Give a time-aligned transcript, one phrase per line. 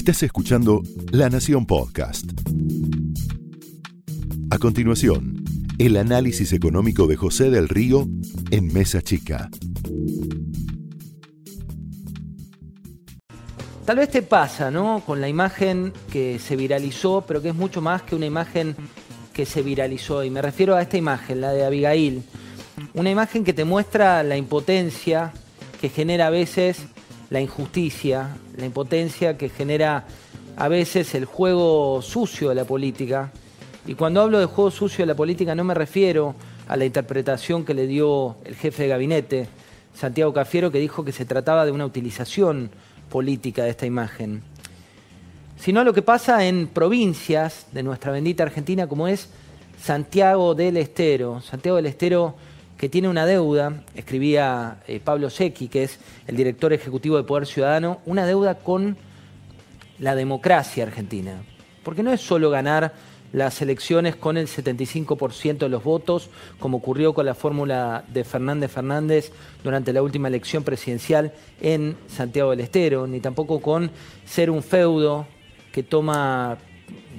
[0.00, 0.80] Estás escuchando
[1.12, 2.24] La Nación Podcast.
[4.50, 5.44] A continuación,
[5.78, 8.08] el análisis económico de José del Río
[8.50, 9.50] en Mesa Chica.
[13.84, 15.02] Tal vez te pasa, ¿no?
[15.04, 18.76] Con la imagen que se viralizó, pero que es mucho más que una imagen
[19.34, 20.24] que se viralizó.
[20.24, 22.22] Y me refiero a esta imagen, la de Abigail.
[22.94, 25.34] Una imagen que te muestra la impotencia
[25.78, 26.86] que genera a veces
[27.30, 30.04] la injusticia, la impotencia que genera
[30.56, 33.32] a veces el juego sucio de la política.
[33.86, 36.34] Y cuando hablo de juego sucio de la política no me refiero
[36.68, 39.48] a la interpretación que le dio el jefe de gabinete,
[39.94, 42.70] Santiago Cafiero, que dijo que se trataba de una utilización
[43.08, 44.42] política de esta imagen,
[45.58, 49.28] sino a lo que pasa en provincias de nuestra bendita Argentina como es
[49.82, 51.40] Santiago del Estero.
[51.40, 52.34] Santiago del Estero
[52.80, 57.46] que tiene una deuda, escribía eh, Pablo Secchi, que es el director ejecutivo de Poder
[57.46, 58.96] Ciudadano, una deuda con
[59.98, 61.42] la democracia argentina.
[61.84, 62.94] Porque no es solo ganar
[63.34, 68.70] las elecciones con el 75% de los votos, como ocurrió con la fórmula de Fernández
[68.70, 69.30] Fernández
[69.62, 73.90] durante la última elección presidencial en Santiago del Estero, ni tampoco con
[74.24, 75.26] ser un feudo
[75.70, 76.56] que toma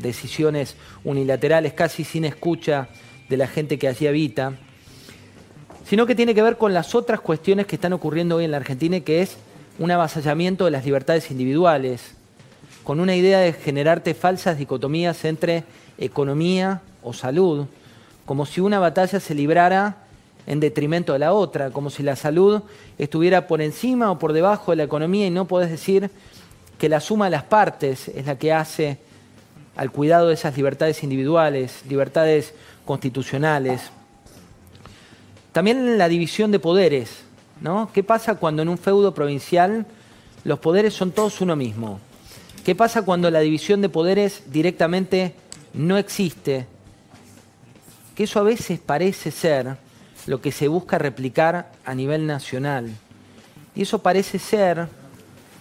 [0.00, 2.90] decisiones unilaterales casi sin escucha
[3.28, 4.52] de la gente que allí habita
[5.88, 8.58] sino que tiene que ver con las otras cuestiones que están ocurriendo hoy en la
[8.58, 9.36] Argentina, que es
[9.78, 12.14] un avasallamiento de las libertades individuales,
[12.84, 15.64] con una idea de generarte falsas dicotomías entre
[15.96, 17.66] economía o salud,
[18.26, 19.96] como si una batalla se librara
[20.46, 22.62] en detrimento de la otra, como si la salud
[22.98, 26.10] estuviera por encima o por debajo de la economía y no podés decir
[26.78, 28.98] que la suma de las partes es la que hace
[29.74, 32.52] al cuidado de esas libertades individuales, libertades
[32.84, 33.90] constitucionales.
[35.52, 37.22] También la división de poderes,
[37.60, 37.90] ¿no?
[37.92, 39.86] ¿Qué pasa cuando en un feudo provincial
[40.44, 42.00] los poderes son todos uno mismo?
[42.64, 45.34] ¿Qué pasa cuando la división de poderes directamente
[45.72, 46.66] no existe?
[48.14, 49.76] Que eso a veces parece ser
[50.26, 52.90] lo que se busca replicar a nivel nacional.
[53.74, 54.88] Y eso parece ser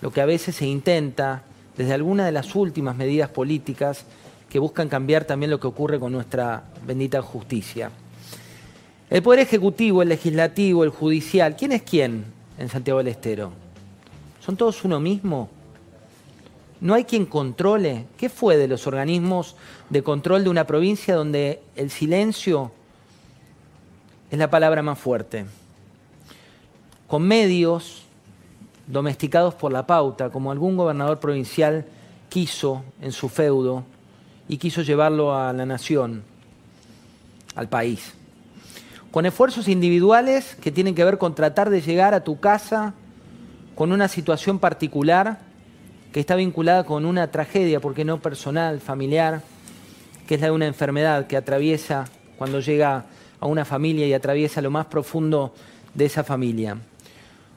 [0.00, 1.42] lo que a veces se intenta
[1.76, 4.04] desde alguna de las últimas medidas políticas
[4.48, 7.90] que buscan cambiar también lo que ocurre con nuestra bendita justicia.
[9.08, 12.24] El Poder Ejecutivo, el Legislativo, el Judicial, ¿quién es quién
[12.58, 13.52] en Santiago del Estero?
[14.40, 15.48] ¿Son todos uno mismo?
[16.80, 18.06] ¿No hay quien controle?
[18.18, 19.54] ¿Qué fue de los organismos
[19.90, 22.72] de control de una provincia donde el silencio
[24.28, 25.46] es la palabra más fuerte?
[27.06, 28.02] Con medios
[28.88, 31.86] domesticados por la pauta, como algún gobernador provincial
[32.28, 33.84] quiso en su feudo
[34.48, 36.24] y quiso llevarlo a la nación,
[37.54, 38.15] al país
[39.10, 42.94] con esfuerzos individuales que tienen que ver con tratar de llegar a tu casa
[43.74, 45.38] con una situación particular
[46.12, 49.42] que está vinculada con una tragedia, porque no personal, familiar,
[50.26, 52.06] que es la de una enfermedad que atraviesa
[52.38, 53.04] cuando llega
[53.38, 55.54] a una familia y atraviesa lo más profundo
[55.92, 56.78] de esa familia.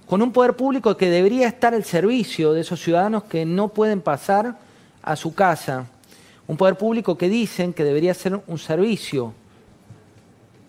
[0.06, 4.02] Con un poder público que debería estar al servicio de esos ciudadanos que no pueden
[4.02, 4.58] pasar
[5.02, 5.86] a su casa.
[6.48, 9.34] Un poder público que dicen que debería ser un servicio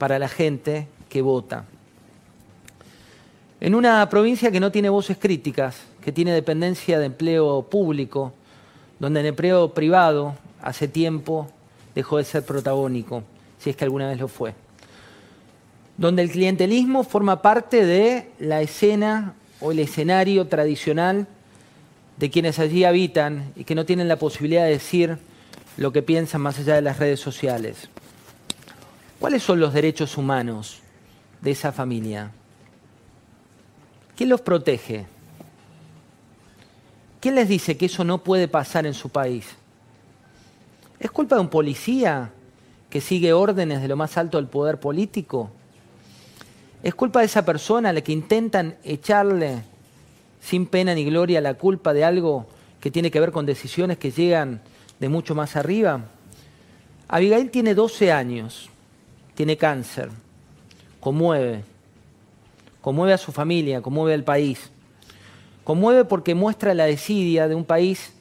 [0.00, 1.66] para la gente que vota.
[3.60, 8.32] En una provincia que no tiene voces críticas, que tiene dependencia de empleo público,
[8.98, 11.48] donde el empleo privado hace tiempo
[11.94, 13.24] dejó de ser protagónico,
[13.58, 14.54] si es que alguna vez lo fue.
[15.98, 21.26] Donde el clientelismo forma parte de la escena o el escenario tradicional
[22.16, 25.18] de quienes allí habitan y que no tienen la posibilidad de decir
[25.76, 27.90] lo que piensan más allá de las redes sociales.
[29.20, 30.80] ¿Cuáles son los derechos humanos
[31.42, 32.30] de esa familia?
[34.16, 35.04] ¿Quién los protege?
[37.20, 39.44] ¿Quién les dice que eso no puede pasar en su país?
[40.98, 42.30] ¿Es culpa de un policía
[42.88, 45.50] que sigue órdenes de lo más alto del poder político?
[46.82, 49.64] ¿Es culpa de esa persona a la que intentan echarle
[50.40, 52.46] sin pena ni gloria la culpa de algo
[52.80, 54.62] que tiene que ver con decisiones que llegan
[54.98, 56.06] de mucho más arriba?
[57.06, 58.69] Abigail tiene 12 años
[59.40, 60.10] tiene cáncer,
[61.00, 61.64] conmueve,
[62.82, 64.70] conmueve a su familia, conmueve al país,
[65.64, 68.12] conmueve porque muestra la desidia de un país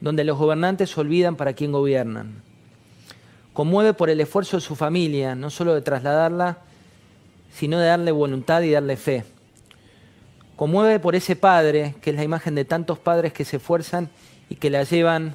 [0.00, 2.40] donde los gobernantes olvidan para quién gobiernan,
[3.52, 6.58] conmueve por el esfuerzo de su familia, no solo de trasladarla,
[7.52, 9.24] sino de darle voluntad y darle fe.
[10.54, 14.08] Conmueve por ese padre, que es la imagen de tantos padres que se esfuerzan
[14.48, 15.34] y que la llevan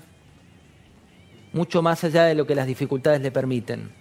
[1.51, 3.98] mucho más allá de lo que las dificultades le permiten.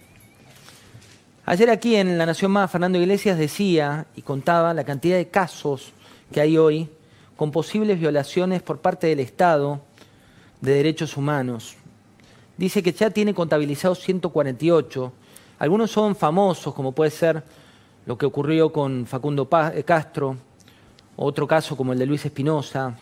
[1.49, 5.93] Ayer aquí en La Nación Más, Fernando Iglesias decía y contaba la cantidad de casos
[6.31, 6.87] que hay hoy
[7.35, 9.81] con posibles violaciones por parte del Estado
[10.61, 11.75] de derechos humanos.
[12.55, 15.11] Dice que ya tiene contabilizados 148.
[15.57, 17.43] Algunos son famosos, como puede ser
[18.05, 20.37] lo que ocurrió con Facundo eh, Castro,
[21.15, 22.95] otro caso como el de Luis Espinosa,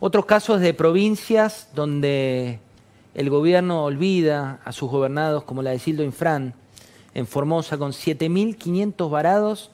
[0.00, 2.60] otros casos de provincias donde
[3.12, 6.54] el gobierno olvida a sus gobernados, como la de Sildo Infran,
[7.16, 9.70] en Formosa, con 7.500 varados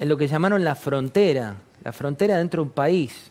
[0.00, 1.54] en lo que llamaron la frontera,
[1.84, 3.30] la frontera dentro de un país.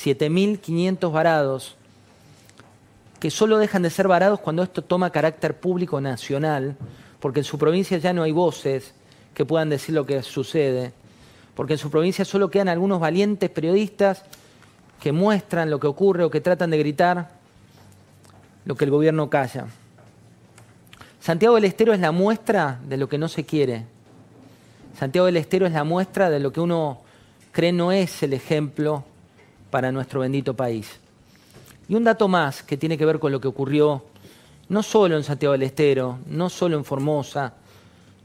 [0.00, 1.74] 7.500 varados,
[3.18, 6.76] que solo dejan de ser varados cuando esto toma carácter público nacional,
[7.18, 8.94] porque en su provincia ya no hay voces
[9.34, 10.92] que puedan decir lo que sucede,
[11.56, 14.22] porque en su provincia solo quedan algunos valientes periodistas
[15.00, 17.28] que muestran lo que ocurre o que tratan de gritar
[18.64, 19.66] lo que el gobierno calla.
[21.28, 23.84] Santiago del Estero es la muestra de lo que no se quiere.
[24.98, 27.02] Santiago del Estero es la muestra de lo que uno
[27.52, 29.04] cree no es el ejemplo
[29.70, 30.88] para nuestro bendito país.
[31.86, 34.04] Y un dato más que tiene que ver con lo que ocurrió
[34.70, 37.52] no solo en Santiago del Estero, no solo en Formosa,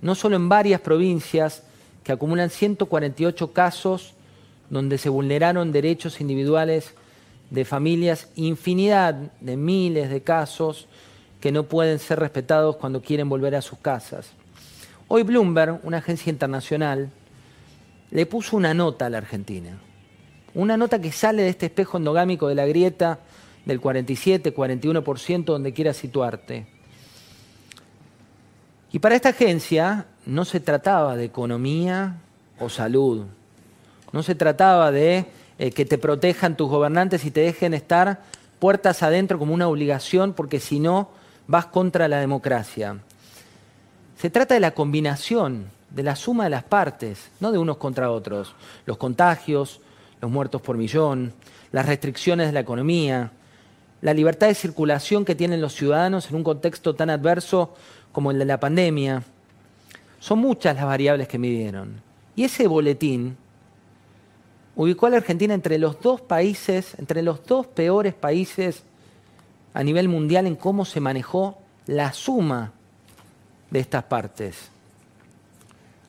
[0.02, 1.64] no solo en varias provincias
[2.06, 4.14] que acumulan 148 casos
[4.70, 6.94] donde se vulneraron derechos individuales
[7.50, 10.88] de familias, infinidad de miles de casos
[11.44, 14.32] que no pueden ser respetados cuando quieren volver a sus casas.
[15.10, 17.10] Hoy Bloomberg, una agencia internacional,
[18.12, 19.78] le puso una nota a la Argentina.
[20.54, 23.20] Una nota que sale de este espejo endogámico de la grieta
[23.66, 26.66] del 47, 41%, donde quiera situarte.
[28.94, 32.22] Y para esta agencia no se trataba de economía
[32.58, 33.26] o salud,
[34.14, 35.26] no se trataba de
[35.60, 38.22] eh, que te protejan tus gobernantes y te dejen estar
[38.60, 41.10] puertas adentro como una obligación, porque si no,
[41.48, 42.98] vas contra la democracia.
[44.18, 48.12] Se trata de la combinación, de la suma de las partes, no de unos contra
[48.12, 48.56] otros.
[48.86, 49.82] Los contagios,
[50.22, 51.34] los muertos por millón,
[51.72, 53.32] las restricciones de la economía,
[54.02, 57.74] la libertad de circulación que tienen los ciudadanos en un contexto tan adverso
[58.12, 59.24] como el de la pandemia.
[60.20, 62.02] Son muchas las variables que midieron.
[62.36, 63.38] Y ese boletín
[64.76, 68.84] ubicó a la Argentina entre los dos países, entre los dos peores países
[69.74, 72.72] a nivel mundial en cómo se manejó la suma
[73.70, 74.70] de estas partes.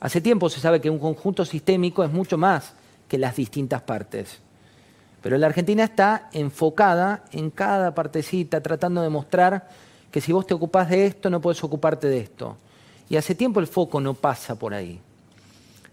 [0.01, 2.75] Hace tiempo se sabe que un conjunto sistémico es mucho más
[3.09, 4.39] que las distintas partes.
[5.23, 9.69] Pero la Argentina está enfocada en cada partecita, tratando de mostrar
[10.11, 12.59] que si vos te ocupás de esto, no puedes ocuparte de esto.
[13.09, 15.01] Y hace tiempo el foco no pasa por ahí.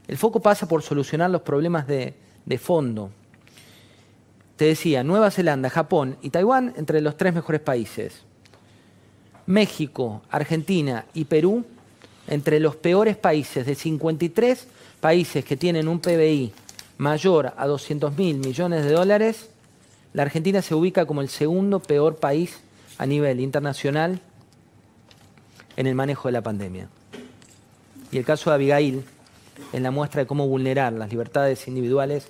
[0.07, 2.13] El foco pasa por solucionar los problemas de,
[2.45, 3.12] de fondo.
[4.62, 8.22] Te decía, Nueva Zelanda, Japón y Taiwán entre los tres mejores países.
[9.48, 11.66] México, Argentina y Perú
[12.28, 14.68] entre los peores países de 53
[15.00, 16.54] países que tienen un PBI
[17.00, 19.50] mayor a 200 mil millones de dólares,
[20.13, 22.60] la Argentina se ubica como el segundo peor país
[23.00, 24.19] a nivel internacional
[25.75, 26.88] en el manejo de la pandemia.
[28.12, 29.06] Y el caso de Abigail
[29.74, 32.30] es la muestra de cómo vulnerar las libertades individuales